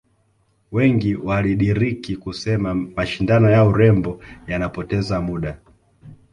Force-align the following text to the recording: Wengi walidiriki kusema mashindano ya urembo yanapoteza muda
Wengi 0.71 1.15
walidiriki 1.15 2.17
kusema 2.17 2.75
mashindano 2.75 3.49
ya 3.51 3.65
urembo 3.65 4.19
yanapoteza 4.47 5.21
muda 5.21 5.57